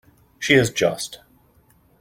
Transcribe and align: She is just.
She 0.39 0.55
is 0.55 0.71
just. 0.71 1.19